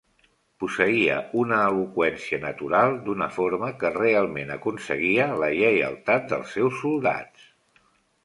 "Posseïa 0.61 1.17
una 1.41 1.57
eloqüència 1.73 2.39
natural 2.45 2.95
d'una 3.09 3.27
forma 3.35 3.69
que 3.83 3.91
realment 3.99 4.53
aconseguia 4.55 5.27
la 5.43 5.49
lleialtat 5.59 6.25
del 6.33 6.47
seus 6.55 6.81
soldats." 6.87 7.47